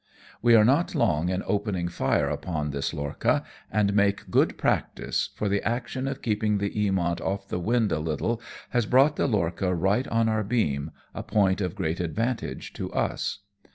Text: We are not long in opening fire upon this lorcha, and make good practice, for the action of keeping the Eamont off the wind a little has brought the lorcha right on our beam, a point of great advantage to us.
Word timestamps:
We 0.41 0.55
are 0.55 0.65
not 0.65 0.95
long 0.95 1.29
in 1.29 1.43
opening 1.45 1.87
fire 1.87 2.27
upon 2.27 2.71
this 2.71 2.91
lorcha, 2.91 3.43
and 3.71 3.93
make 3.93 4.31
good 4.31 4.57
practice, 4.57 5.29
for 5.35 5.47
the 5.47 5.61
action 5.61 6.07
of 6.07 6.23
keeping 6.23 6.57
the 6.57 6.71
Eamont 6.71 7.21
off 7.21 7.47
the 7.47 7.59
wind 7.59 7.91
a 7.91 7.99
little 7.99 8.41
has 8.71 8.87
brought 8.87 9.15
the 9.15 9.27
lorcha 9.27 9.71
right 9.79 10.07
on 10.07 10.27
our 10.27 10.43
beam, 10.43 10.89
a 11.13 11.21
point 11.21 11.61
of 11.61 11.75
great 11.75 11.99
advantage 11.99 12.73
to 12.73 12.91
us. 12.93 13.41